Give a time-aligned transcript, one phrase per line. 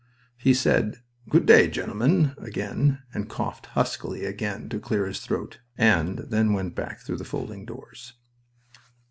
[0.39, 0.97] He said,
[1.29, 6.73] "Good day, gentlemen," again, and coughed huskily again to clear his throat, and then went
[6.73, 8.13] back through the folding doors.